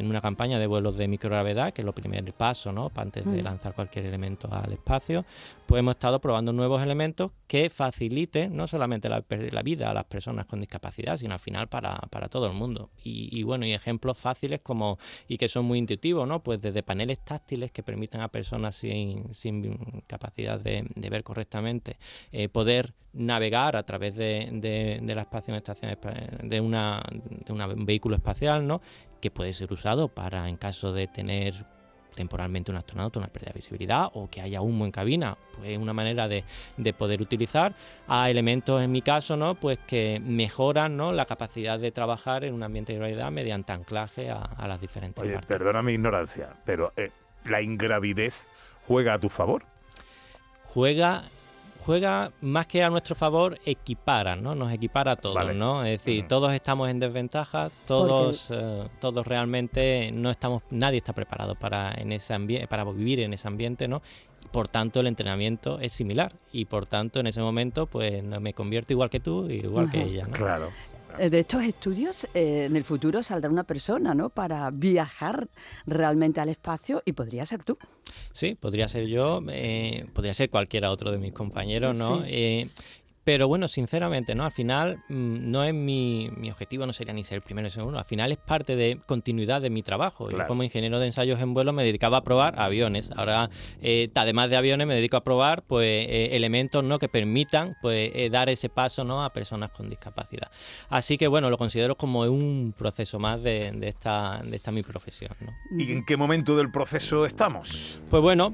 una 0.06 0.20
campaña 0.20 0.58
de 0.58 0.66
vuelos 0.66 0.96
de 0.96 1.08
microgravedad, 1.08 1.72
que 1.72 1.82
es 1.82 1.86
lo 1.86 1.94
primer 1.94 2.32
paso 2.34 2.72
¿no? 2.72 2.90
antes 2.94 3.24
de 3.24 3.40
mm. 3.40 3.44
lanzar 3.44 3.74
cualquier 3.74 4.06
elemento 4.06 4.48
al 4.52 4.72
espacio, 4.72 5.24
pues 5.66 5.80
hemos 5.80 5.94
estado 5.94 6.20
probando 6.20 6.52
nuevos 6.52 6.82
elementos 6.82 7.30
que 7.46 7.70
faciliten 7.70 8.56
no 8.56 8.66
solamente 8.66 9.08
la, 9.08 9.22
vida 9.62 9.90
a 9.90 9.94
las 9.94 10.04
personas 10.04 10.46
con 10.46 10.60
discapacidad, 10.60 11.16
sino 11.16 11.34
al 11.34 11.40
final 11.40 11.68
para, 11.68 12.00
todo 12.28 12.46
el 12.46 12.52
mundo. 12.52 12.90
Y, 13.02 13.42
bueno, 13.42 13.66
y 13.66 13.72
ejemplos 13.72 14.18
fáciles 14.18 14.60
como 14.62 14.98
y 15.28 15.38
que 15.38 15.48
son 15.48 15.64
muy 15.64 15.78
intuitivos, 15.78 16.26
¿no? 16.26 16.42
Pues 16.42 16.60
desde 16.60 16.82
paneles 16.82 17.24
táctiles 17.24 17.70
que 17.72 17.82
permitan 17.82 18.20
a 18.20 18.28
personas 18.28 18.76
sin, 18.76 19.32
sin 19.32 20.02
capacidad 20.06 20.60
de, 20.60 20.86
ver 21.10 21.22
correctamente 21.22 21.96
eh, 22.32 22.48
poder 22.48 22.94
navegar 23.12 23.76
a 23.76 23.82
través 23.82 24.16
de, 24.16 25.00
la 25.04 25.22
espacio 25.22 25.54
de 26.42 26.60
una 26.60 27.02
de 27.10 27.52
un 27.52 27.86
vehículo 27.86 28.16
espacial, 28.16 28.66
¿no? 28.66 28.80
Que 29.20 29.30
puede 29.30 29.52
ser 29.52 29.72
usado 29.72 30.08
para 30.08 30.48
en 30.48 30.56
caso 30.56 30.92
de 30.92 31.08
tener 31.08 31.66
temporalmente 32.14 32.70
un 32.70 32.76
astronauta 32.76 33.18
una 33.18 33.28
pérdida 33.28 33.50
de 33.52 33.58
visibilidad 33.58 34.08
o 34.14 34.28
que 34.28 34.40
haya 34.40 34.60
humo 34.60 34.84
en 34.84 34.90
cabina, 34.90 35.36
pues 35.54 35.70
es 35.70 35.78
una 35.78 35.92
manera 35.92 36.28
de, 36.28 36.44
poder 36.96 37.22
utilizar 37.22 37.74
a 38.08 38.30
elementos 38.30 38.82
en 38.82 38.90
mi 38.90 39.02
caso, 39.02 39.36
¿no? 39.36 39.54
Pues 39.54 39.78
que 39.78 40.20
mejoran 40.22 40.96
¿no? 40.96 41.12
la 41.12 41.24
capacidad 41.24 41.78
de 41.78 41.90
trabajar 41.92 42.44
en 42.44 42.54
un 42.54 42.62
ambiente 42.62 42.92
de 42.92 42.98
realidad 42.98 43.30
mediante 43.30 43.72
anclaje 43.72 44.30
a, 44.30 44.66
las 44.66 44.80
diferentes 44.80 45.22
Oye, 45.22 45.38
perdona 45.46 45.82
mi 45.82 45.92
ignorancia, 45.92 46.50
pero 46.64 46.92
eh, 46.96 47.10
¿la 47.44 47.62
ingravidez 47.62 48.48
juega 48.86 49.14
a 49.14 49.18
tu 49.18 49.28
favor? 49.28 49.64
Juega 50.64 51.24
juega 51.84 52.32
más 52.40 52.66
que 52.66 52.82
a 52.82 52.90
nuestro 52.90 53.14
favor, 53.14 53.58
equipara, 53.64 54.36
¿no? 54.36 54.54
Nos 54.54 54.72
equipara 54.72 55.12
a 55.12 55.16
todos, 55.16 55.54
¿no? 55.54 55.84
Es 55.84 55.98
decir, 55.98 56.26
todos 56.28 56.52
estamos 56.52 56.88
en 56.88 57.00
desventaja, 57.00 57.70
todos, 57.86 58.50
eh, 58.50 58.88
todos 59.00 59.26
realmente 59.26 60.10
no 60.12 60.30
estamos, 60.30 60.62
nadie 60.70 60.98
está 60.98 61.12
preparado 61.12 61.54
para 61.54 61.92
en 61.92 62.12
ese 62.12 62.34
ambiente, 62.34 62.66
para 62.68 62.84
vivir 62.84 63.20
en 63.20 63.32
ese 63.32 63.48
ambiente, 63.48 63.88
¿no? 63.88 64.02
por 64.50 64.68
tanto 64.68 64.98
el 64.98 65.06
entrenamiento 65.06 65.78
es 65.78 65.92
similar 65.92 66.32
y 66.50 66.64
por 66.64 66.86
tanto 66.86 67.20
en 67.20 67.28
ese 67.28 67.40
momento 67.40 67.86
pues 67.86 68.24
me 68.24 68.52
convierto 68.52 68.92
igual 68.92 69.08
que 69.08 69.20
tú 69.20 69.48
igual 69.48 69.90
que 69.90 70.02
ella 70.02 70.26
¿no? 70.26 70.32
claro 70.32 70.70
de 71.18 71.40
estos 71.40 71.62
estudios, 71.62 72.24
eh, 72.34 72.66
en 72.66 72.76
el 72.76 72.84
futuro 72.84 73.22
saldrá 73.22 73.50
una 73.50 73.64
persona, 73.64 74.14
¿no? 74.14 74.30
Para 74.30 74.70
viajar 74.70 75.48
realmente 75.86 76.40
al 76.40 76.48
espacio 76.48 77.02
y 77.04 77.12
podría 77.12 77.44
ser 77.46 77.62
tú. 77.62 77.78
Sí, 78.32 78.56
podría 78.58 78.88
ser 78.88 79.06
yo, 79.06 79.40
eh, 79.48 80.06
podría 80.12 80.34
ser 80.34 80.50
cualquiera 80.50 80.90
otro 80.90 81.10
de 81.10 81.18
mis 81.18 81.32
compañeros, 81.32 81.96
¿no? 81.96 82.24
Pero 83.24 83.48
bueno, 83.48 83.68
sinceramente, 83.68 84.34
¿no? 84.34 84.44
Al 84.44 84.50
final 84.50 85.02
mm, 85.08 85.50
no 85.50 85.62
es 85.62 85.74
mi, 85.74 86.30
mi, 86.36 86.50
objetivo, 86.50 86.86
no 86.86 86.92
sería 86.92 87.12
ni 87.12 87.22
ser 87.22 87.36
el 87.36 87.42
primero 87.42 87.66
ni 87.66 87.70
segundo. 87.70 87.98
Al 87.98 88.04
final 88.04 88.32
es 88.32 88.38
parte 88.38 88.76
de 88.76 88.98
continuidad 89.06 89.60
de 89.60 89.68
mi 89.68 89.82
trabajo. 89.82 90.30
Yo 90.30 90.46
como 90.46 90.62
ingeniero 90.62 90.98
de 90.98 91.06
ensayos 91.06 91.40
en 91.40 91.52
vuelo 91.52 91.72
me 91.72 91.84
dedicaba 91.84 92.18
a 92.18 92.24
probar 92.24 92.58
aviones. 92.58 93.10
Ahora, 93.14 93.50
eh, 93.82 94.10
además 94.14 94.48
de 94.48 94.56
aviones, 94.56 94.86
me 94.86 94.94
dedico 94.94 95.18
a 95.18 95.24
probar 95.24 95.62
pues 95.62 96.06
eh, 96.08 96.30
elementos 96.32 96.82
¿no? 96.82 96.98
que 96.98 97.08
permitan 97.08 97.76
pues 97.82 98.10
eh, 98.14 98.30
dar 98.30 98.48
ese 98.48 98.70
paso 98.70 99.04
¿no? 99.04 99.22
a 99.22 99.32
personas 99.32 99.70
con 99.70 99.90
discapacidad. 99.90 100.50
Así 100.88 101.18
que 101.18 101.28
bueno, 101.28 101.50
lo 101.50 101.58
considero 101.58 101.96
como 101.96 102.20
un 102.22 102.74
proceso 102.76 103.18
más 103.18 103.42
de, 103.42 103.72
de 103.72 103.88
esta, 103.88 104.40
de 104.42 104.56
esta 104.56 104.72
mi 104.72 104.82
profesión. 104.82 105.30
¿no? 105.40 105.52
¿Y 105.78 105.92
en 105.92 106.04
qué 106.04 106.16
momento 106.16 106.56
del 106.56 106.70
proceso 106.70 107.26
estamos? 107.26 108.00
Pues 108.08 108.22
bueno, 108.22 108.52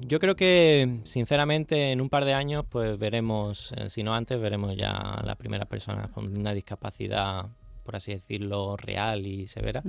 yo 0.00 0.18
creo 0.18 0.36
que 0.36 0.98
sinceramente 1.04 1.92
en 1.92 2.00
un 2.02 2.10
par 2.10 2.26
de 2.26 2.34
años 2.34 2.64
pues 2.68 2.98
veremos 2.98 3.72
si 3.88 4.02
no 4.02 4.14
antes 4.14 4.40
veremos 4.40 4.76
ya 4.76 5.20
la 5.24 5.34
primera 5.34 5.64
persona 5.64 6.08
con 6.08 6.38
una 6.38 6.52
discapacidad 6.52 7.46
por 7.88 7.96
así 7.96 8.12
decirlo, 8.12 8.76
real 8.76 9.26
y 9.26 9.46
severa 9.46 9.82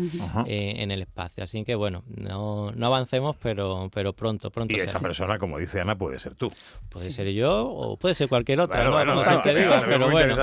eh, 0.45 0.75
en 0.77 0.89
el 0.89 1.01
espacio. 1.01 1.43
Así 1.43 1.65
que 1.65 1.75
bueno, 1.75 2.01
no, 2.07 2.71
no 2.71 2.85
avancemos, 2.85 3.35
pero, 3.35 3.89
pero 3.93 4.13
pronto, 4.13 4.49
pronto. 4.51 4.73
Y 4.73 4.79
esa 4.79 5.01
persona, 5.01 5.37
como 5.37 5.57
dice 5.57 5.81
Ana, 5.81 5.97
puede 5.97 6.17
ser 6.17 6.35
tú. 6.35 6.49
Puede 6.87 7.11
ser 7.11 7.29
yo 7.33 7.67
o 7.67 7.97
puede 7.97 8.15
ser 8.15 8.29
cualquier 8.29 8.61
otra, 8.61 8.85
¿no? 8.85 9.03
no, 9.03 9.21
sé 9.25 9.37
qué 9.43 9.53
digo, 9.53 9.73
pero 9.85 10.09
bueno. 10.09 10.33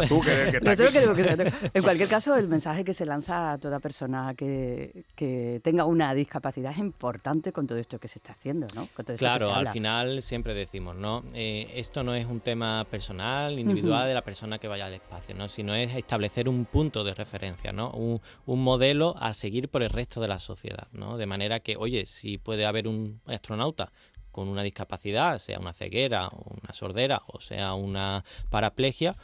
en 1.73 1.83
cualquier 1.83 2.11
caso, 2.11 2.37
el 2.37 2.47
mensaje 2.47 2.85
que 2.85 2.93
se 2.93 3.07
lanza 3.07 3.53
a 3.53 3.59
toda 3.59 3.81
persona 3.81 4.35
que, 4.37 5.07
que 5.15 5.63
tenga 5.65 5.87
una 5.87 6.13
discapacidad 6.13 6.73
es 6.73 6.79
importante 6.79 7.53
con 7.53 7.67
todo 7.67 7.79
esto 7.79 7.99
que 7.99 8.09
se 8.09 8.19
está 8.19 8.33
haciendo, 8.33 8.67
¿no? 8.75 8.87
claro, 9.17 9.55
al 9.55 9.69
final 9.69 10.21
siempre 10.21 10.53
decimos, 10.53 10.95
¿no? 10.95 11.25
Eh, 11.33 11.73
esto 11.75 12.05
no 12.05 12.15
es 12.15 12.27
un 12.27 12.41
tema 12.41 12.87
personal, 12.91 13.59
individual 13.59 14.09
de 14.09 14.13
la 14.13 14.23
persona 14.23 14.59
que 14.59 14.69
vaya 14.69 14.85
al 14.85 14.93
espacio, 14.93 15.35
¿no? 15.35 15.49
Sino 15.49 15.75
es 15.75 15.97
establecer 15.97 16.51
un 16.51 16.67
punto 16.67 17.03
de 17.03 17.15
referencia 17.15 17.46
un, 17.93 18.21
modelo 18.47 19.15
a 19.19 19.35
seguir 19.35 19.69
por 19.69 19.83
el 19.83 19.91
resto 19.91 20.21
de 20.21 20.29
la 20.29 20.38
sociedad, 20.38 20.88
¿no? 20.93 21.17
De 21.17 21.26
manera 21.26 21.61
que, 21.61 21.76
oye, 21.76 22.07
si 22.07 22.38
puede 22.38 22.67
haber 22.67 22.88
un 22.88 23.21
astronauta 23.26 23.93
con 24.33 24.49
una 24.49 24.62
discapacidad, 24.62 25.38
sea 25.38 25.59
una 25.59 25.73
ceguera, 25.73 26.29
una 26.31 26.73
sordera, 26.73 27.23
o 27.26 27.41
sea 27.41 27.75
una 27.75 28.25
paraplegia, 28.50 29.17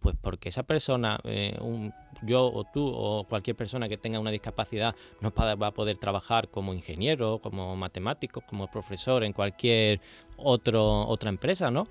pues 0.00 0.16
porque 0.20 0.48
esa 0.48 0.62
persona, 0.62 1.20
eh, 1.24 1.58
yo 2.22 2.46
o 2.46 2.64
tú 2.64 2.86
o 2.86 3.24
cualquier 3.24 3.56
persona 3.56 3.88
que 3.88 3.96
tenga 3.96 4.18
una 4.18 4.30
discapacidad 4.30 4.94
no 5.20 5.32
va 5.32 5.66
a 5.66 5.74
poder 5.74 5.96
trabajar 5.98 6.48
como 6.48 6.72
ingeniero, 6.74 7.40
como 7.42 7.76
matemático, 7.76 8.42
como 8.42 8.70
profesor 8.70 9.24
en 9.24 9.32
cualquier 9.32 10.00
otro, 10.36 11.06
otra 11.06 11.28
empresa, 11.28 11.70
¿no? 11.70 11.86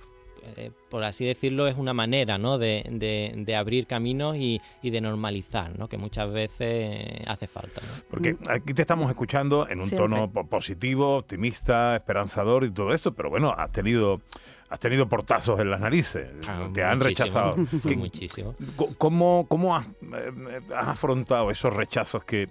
Eh, 0.57 0.71
por 0.89 1.03
así 1.03 1.25
decirlo, 1.25 1.67
es 1.67 1.75
una 1.75 1.93
manera 1.93 2.37
¿no? 2.37 2.57
de, 2.57 3.55
abrir 3.57 3.87
caminos 3.87 4.35
y, 4.37 4.59
de 4.81 5.01
normalizar, 5.01 5.77
¿no? 5.77 5.87
que 5.87 5.97
muchas 5.97 6.31
veces 6.31 7.21
hace 7.27 7.47
falta. 7.47 7.81
Porque 8.09 8.37
aquí 8.47 8.73
te 8.73 8.81
estamos 8.81 9.09
escuchando 9.09 9.67
en 9.69 9.79
un 9.79 9.89
tono 9.89 10.31
positivo, 10.31 11.17
optimista, 11.17 11.95
esperanzador 11.95 12.63
y 12.63 12.71
todo 12.71 12.93
esto, 12.93 13.13
pero 13.13 13.29
bueno, 13.29 13.53
has 13.55 13.71
tenido 13.71 14.21
has 14.69 14.79
tenido 14.79 15.09
portazos 15.09 15.59
en 15.59 15.71
las 15.71 15.81
narices, 15.81 16.29
ah, 16.47 16.69
te 16.71 16.83
han 16.83 16.99
rechazado. 16.99 17.55
muchísimo. 17.97 18.53
¿Cómo, 18.99 19.47
cómo 19.49 19.75
has, 19.75 19.87
eh, 19.87 20.61
has, 20.75 20.89
afrontado 20.89 21.49
esos 21.49 21.73
rechazos 21.73 22.23
que 22.23 22.49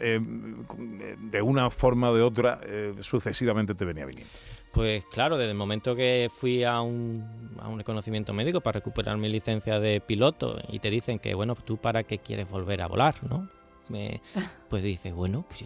eh, 0.00 0.18
de 0.18 1.42
una 1.42 1.70
forma 1.70 2.08
o 2.08 2.16
de 2.16 2.22
otra 2.22 2.58
sucesivamente 3.00 3.74
te 3.74 3.84
venía 3.84 4.06
viniendo? 4.06 4.32
Pues 4.72 5.04
claro, 5.06 5.36
desde 5.36 5.50
el 5.50 5.56
momento 5.56 5.94
que 5.94 6.28
fui 6.32 6.64
a 6.64 6.80
un, 6.80 7.56
a 7.60 7.68
un 7.68 7.78
reconocimiento 7.78 8.32
médico 8.32 8.60
para 8.60 8.80
recuperar 8.80 9.18
mi 9.18 9.28
licencia 9.28 9.78
de 9.78 10.00
piloto 10.00 10.58
y 10.68 10.78
te 10.78 10.88
dicen 10.88 11.18
que, 11.18 11.34
bueno, 11.34 11.54
tú 11.54 11.76
para 11.76 12.04
qué 12.04 12.18
quieres 12.18 12.48
volver 12.48 12.80
a 12.80 12.86
volar, 12.86 13.16
¿no? 13.28 13.48
pues 14.68 14.82
dices, 14.82 15.12
bueno, 15.14 15.44
pues, 15.48 15.64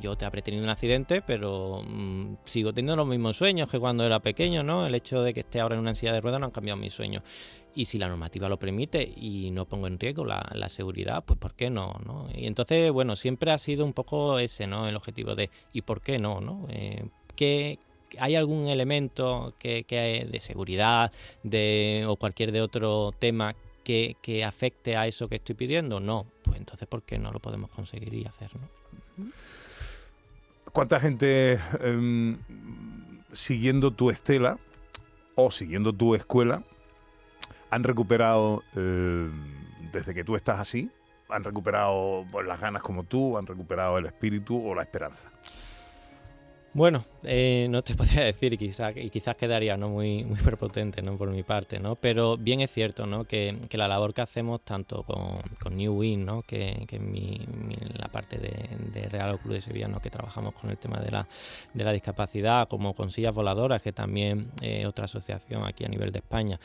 yo 0.00 0.16
te 0.16 0.24
habré 0.24 0.42
tenido 0.42 0.62
un 0.62 0.70
accidente, 0.70 1.22
pero 1.22 1.82
mm, 1.86 2.36
sigo 2.44 2.72
teniendo 2.72 2.96
los 2.96 3.06
mismos 3.06 3.36
sueños 3.36 3.68
que 3.68 3.78
cuando 3.78 4.04
era 4.04 4.20
pequeño, 4.20 4.62
¿no? 4.62 4.86
El 4.86 4.94
hecho 4.94 5.22
de 5.22 5.32
que 5.32 5.40
esté 5.40 5.60
ahora 5.60 5.74
en 5.74 5.80
una 5.80 5.94
silla 5.94 6.12
de 6.12 6.20
ruedas 6.20 6.40
no 6.40 6.46
han 6.46 6.52
cambiado 6.52 6.78
mis 6.78 6.92
sueños. 6.92 7.22
Y 7.74 7.86
si 7.86 7.98
la 7.98 8.08
normativa 8.08 8.48
lo 8.48 8.58
permite 8.58 9.02
y 9.02 9.50
no 9.50 9.66
pongo 9.66 9.88
en 9.88 9.98
riesgo 9.98 10.24
la, 10.24 10.48
la 10.54 10.68
seguridad, 10.68 11.24
pues 11.24 11.38
¿por 11.38 11.54
qué 11.54 11.70
no, 11.70 11.94
no? 12.06 12.28
Y 12.32 12.46
entonces, 12.46 12.92
bueno, 12.92 13.16
siempre 13.16 13.50
ha 13.50 13.58
sido 13.58 13.84
un 13.84 13.92
poco 13.92 14.38
ese, 14.38 14.66
¿no? 14.66 14.86
El 14.86 14.94
objetivo 14.94 15.34
de 15.34 15.50
¿y 15.72 15.82
por 15.82 16.00
qué 16.00 16.18
no, 16.18 16.40
no? 16.40 16.66
Eh, 16.68 17.04
¿qué, 17.34 17.78
¿Hay 18.18 18.36
algún 18.36 18.68
elemento 18.68 19.54
que, 19.58 19.84
de 20.30 20.40
seguridad 20.40 21.12
de, 21.42 22.04
o 22.08 22.16
cualquier 22.16 22.52
de 22.52 22.60
otro 22.60 23.12
tema 23.18 23.54
que, 23.82 24.44
afecte 24.46 24.96
a 24.96 25.06
eso 25.06 25.28
que 25.28 25.36
estoy 25.36 25.54
pidiendo? 25.54 26.00
No. 26.00 26.26
Pues 26.42 26.58
entonces, 26.58 26.88
¿por 26.88 27.02
qué 27.02 27.18
no 27.18 27.32
lo 27.32 27.40
podemos 27.40 27.70
conseguir 27.70 28.14
y 28.14 28.24
hacer? 28.24 28.50
¿Cuánta 30.72 30.98
gente 30.98 31.60
em, 31.80 32.38
siguiendo 33.32 33.90
tu 33.90 34.10
estela 34.10 34.58
o 35.34 35.50
siguiendo 35.50 35.92
tu 35.92 36.14
escuela 36.14 36.62
han 37.70 37.84
recuperado, 37.84 38.62
em, 38.74 39.32
desde 39.92 40.14
que 40.14 40.24
tú 40.24 40.36
estás 40.36 40.60
así, 40.60 40.90
han 41.28 41.44
recuperado 41.44 42.24
pues, 42.30 42.46
las 42.46 42.60
ganas 42.60 42.82
como 42.82 43.04
tú, 43.04 43.36
han 43.38 43.46
recuperado 43.46 43.98
el 43.98 44.06
espíritu 44.06 44.64
o 44.66 44.74
la 44.74 44.82
esperanza? 44.82 45.28
Bueno, 46.74 47.04
eh, 47.22 47.68
no 47.70 47.82
te 47.82 47.94
podría 47.96 48.24
decir 48.24 48.58
quizás, 48.58 48.96
y 48.96 49.08
quizás 49.08 49.36
quedaría 49.36 49.76
¿no? 49.76 49.90
muy, 49.90 50.24
muy 50.24 50.38
prepotente 50.40 51.02
¿no? 51.02 51.16
por 51.16 51.30
mi 51.30 51.44
parte, 51.44 51.78
¿no? 51.78 51.94
pero 51.94 52.36
bien 52.36 52.60
es 52.60 52.72
cierto 52.72 53.06
¿no? 53.06 53.24
que, 53.24 53.56
la 53.70 53.86
labor 53.86 54.12
que 54.12 54.22
hacemos 54.22 54.60
tanto 54.62 55.04
con, 55.04 55.76
New 55.76 55.94
Win, 55.94 56.24
¿no? 56.24 56.42
que, 56.42 56.84
que 56.88 56.98
mi, 56.98 57.46
la 57.96 58.08
parte 58.08 58.38
de, 58.38 59.08
Real 59.08 59.38
Club 59.38 59.54
de 59.54 59.60
Sevilla, 59.60 59.86
¿no? 59.86 60.00
que 60.00 60.10
trabajamos 60.10 60.54
con 60.54 60.68
el 60.68 60.76
tema 60.76 60.98
de 60.98 61.12
la, 61.12 61.28
de 61.72 61.84
la 61.84 61.92
discapacidad, 61.92 62.66
como 62.66 62.92
con 62.92 63.12
sillas 63.12 63.34
voladoras, 63.34 63.80
que 63.80 63.92
también 63.92 64.50
es 64.60 64.84
otra 64.84 65.04
asociación 65.04 65.64
aquí 65.64 65.84
a 65.84 65.88
nivel 65.88 66.10
de 66.10 66.18
España, 66.18 66.58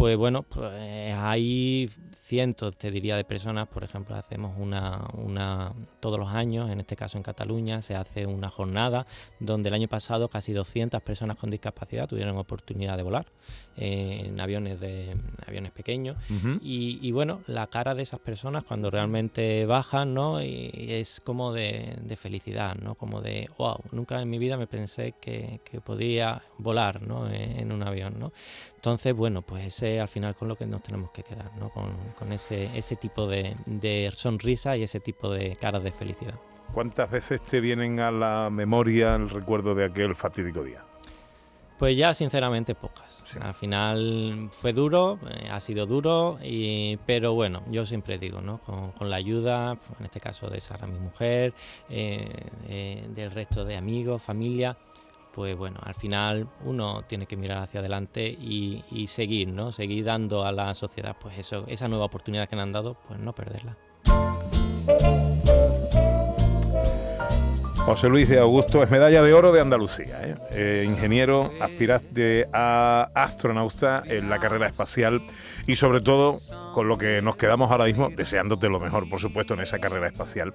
pues 0.00 0.16
bueno, 0.16 0.44
pues 0.44 0.72
hay 1.14 1.90
cientos, 2.30 2.78
te 2.78 2.90
diría, 2.90 3.16
de 3.16 3.24
personas. 3.24 3.66
Por 3.66 3.82
ejemplo, 3.82 4.14
hacemos 4.14 4.56
una, 4.56 5.08
una, 5.14 5.74
todos 5.98 6.16
los 6.16 6.28
años, 6.28 6.70
en 6.70 6.78
este 6.78 6.94
caso 6.94 7.18
en 7.18 7.24
Cataluña, 7.24 7.82
se 7.82 7.96
hace 7.96 8.24
una 8.24 8.48
jornada 8.48 9.06
donde 9.40 9.68
el 9.68 9.74
año 9.74 9.88
pasado 9.88 10.28
casi 10.28 10.52
200 10.52 11.02
personas 11.02 11.36
con 11.36 11.50
discapacidad 11.50 12.08
tuvieron 12.08 12.38
oportunidad 12.38 12.96
de 12.96 13.02
volar 13.02 13.26
eh, 13.76 14.26
en 14.26 14.40
aviones 14.40 14.78
de 14.78 15.16
aviones 15.44 15.72
pequeños. 15.72 16.16
y, 16.62 17.10
bueno, 17.10 17.42
la 17.46 17.66
cara 17.66 17.96
de 17.96 18.04
esas 18.04 18.20
personas 18.20 18.62
cuando 18.62 18.90
realmente 18.90 19.66
bajan, 19.66 20.14
¿no? 20.14 20.40
Y 20.40 20.70
es 20.88 21.20
como 21.20 21.52
de, 21.52 21.98
felicidad, 22.16 22.76
¿no? 22.76 22.94
Como 22.94 23.20
de, 23.20 23.50
wow, 23.58 23.80
nunca 23.90 24.22
en 24.22 24.30
mi 24.30 24.38
vida 24.38 24.56
me 24.56 24.68
pensé 24.68 25.14
que, 25.20 25.60
podía 25.84 26.42
volar, 26.58 27.02
¿no? 27.02 27.28
En, 27.28 27.72
un 27.72 27.82
avión, 27.82 28.20
¿no? 28.20 28.32
Entonces, 28.76 29.14
bueno, 29.14 29.42
pues 29.42 29.66
ese 29.66 29.89
al 29.98 30.08
final 30.08 30.34
con 30.36 30.48
lo 30.48 30.56
que 30.56 30.66
nos 30.66 30.82
tenemos 30.82 31.10
que 31.10 31.22
quedar, 31.22 31.50
¿no? 31.56 31.70
Con, 31.70 31.96
con 32.18 32.32
ese, 32.32 32.68
ese 32.76 32.96
tipo 32.96 33.26
de, 33.26 33.56
de 33.66 34.10
sonrisa 34.14 34.76
y 34.76 34.82
ese 34.82 35.00
tipo 35.00 35.30
de 35.30 35.56
caras 35.56 35.82
de 35.82 35.90
felicidad. 35.90 36.34
¿Cuántas 36.74 37.10
veces 37.10 37.40
te 37.40 37.60
vienen 37.60 37.98
a 37.98 38.10
la 38.10 38.48
memoria 38.50 39.16
el 39.16 39.28
recuerdo 39.28 39.74
de 39.74 39.86
aquel 39.86 40.14
fatídico 40.14 40.62
día? 40.62 40.84
Pues 41.80 41.96
ya 41.96 42.12
sinceramente 42.12 42.74
pocas. 42.74 43.24
Al 43.40 43.54
final 43.54 44.50
fue 44.52 44.74
duro, 44.74 45.18
eh, 45.30 45.48
ha 45.50 45.60
sido 45.60 45.86
duro, 45.86 46.38
y, 46.42 46.98
pero 47.06 47.32
bueno, 47.32 47.62
yo 47.70 47.86
siempre 47.86 48.18
digo, 48.18 48.42
¿no? 48.42 48.58
Con, 48.58 49.08
la 49.08 49.16
ayuda, 49.16 49.78
en 49.98 50.04
este 50.04 50.20
caso 50.20 50.50
de 50.50 50.60
Sara, 50.60 50.86
mi 50.86 50.98
mujer, 50.98 51.54
eh, 51.88 52.28
eh, 52.68 53.06
del 53.14 53.30
resto 53.30 53.64
de 53.64 53.78
amigos, 53.78 54.20
familia, 54.20 54.76
pues 55.32 55.56
bueno, 55.56 55.80
al 55.82 55.94
final 55.94 56.48
uno 56.64 57.02
tiene 57.06 57.26
que 57.26 57.36
mirar 57.36 57.58
hacia 57.58 57.80
adelante 57.80 58.26
y, 58.26 59.06
seguir, 59.06 59.48
¿no? 59.48 59.72
Seguir 59.72 60.04
dando 60.04 60.44
a 60.44 60.52
la 60.52 60.74
sociedad, 60.74 61.16
pues 61.20 61.38
eso, 61.38 61.64
esa 61.68 61.88
nueva 61.88 62.04
oportunidad 62.04 62.48
que 62.48 62.56
le 62.56 62.62
han 62.62 62.72
dado, 62.72 62.96
pues 63.06 63.20
no 63.20 63.34
perderla. 63.34 63.76
José 67.90 68.08
Luis 68.08 68.28
de 68.28 68.38
Augusto 68.38 68.84
es 68.84 68.90
medalla 68.92 69.20
de 69.20 69.32
oro 69.32 69.50
de 69.50 69.60
Andalucía, 69.60 70.20
¿eh? 70.22 70.36
Eh, 70.52 70.86
ingeniero, 70.88 71.50
aspirante 71.60 72.46
a 72.52 73.10
astronauta 73.14 74.04
en 74.06 74.30
la 74.30 74.38
carrera 74.38 74.68
espacial 74.68 75.20
y 75.66 75.74
sobre 75.74 76.00
todo 76.00 76.38
con 76.72 76.86
lo 76.86 76.96
que 76.96 77.20
nos 77.20 77.34
quedamos 77.34 77.68
ahora 77.72 77.86
mismo, 77.86 78.08
deseándote 78.08 78.68
lo 78.68 78.78
mejor, 78.78 79.10
por 79.10 79.18
supuesto, 79.18 79.54
en 79.54 79.60
esa 79.60 79.80
carrera 79.80 80.06
espacial, 80.06 80.54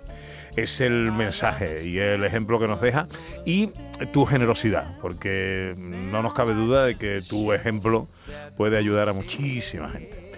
es 0.55 0.79
el 0.79 1.11
mensaje 1.11 1.85
y 1.85 1.97
el 1.97 2.23
ejemplo 2.23 2.57
que 2.57 2.69
nos 2.69 2.79
deja 2.79 3.09
y 3.43 3.69
tu 4.13 4.25
generosidad, 4.25 4.97
porque 5.01 5.73
no 5.75 6.23
nos 6.23 6.31
cabe 6.31 6.53
duda 6.53 6.85
de 6.85 6.95
que 6.95 7.21
tu 7.21 7.51
ejemplo 7.51 8.07
puede 8.55 8.77
ayudar 8.77 9.09
a 9.09 9.13
muchísima 9.13 9.89
gente. 9.89 10.31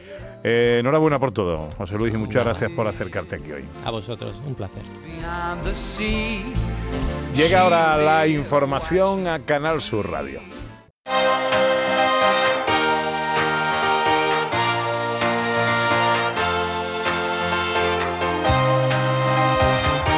Eh, 0.43 0.77
enhorabuena 0.79 1.19
por 1.19 1.31
todo, 1.31 1.69
José 1.77 1.95
Luis, 1.95 2.11
y 2.11 2.17
muchas 2.17 2.43
gracias 2.43 2.71
por 2.71 2.87
acercarte 2.87 3.35
aquí 3.35 3.51
hoy. 3.51 3.65
A 3.85 3.91
vosotros, 3.91 4.41
un 4.47 4.55
placer. 4.55 4.81
Llega 7.35 7.61
ahora 7.61 7.97
la 7.97 8.25
información 8.25 9.27
a 9.27 9.39
Canal 9.45 9.79
Sur 9.79 10.09
Radio. 10.09 10.41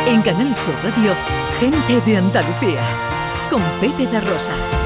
En 0.08 0.22
Canal 0.22 0.58
Sur 0.58 0.74
Radio, 0.84 1.14
gente 1.60 2.02
de 2.10 2.18
Andalucía, 2.18 2.82
con 3.50 3.62
Pepe 3.82 4.08
de 4.08 4.22
Rosa. 4.22 4.79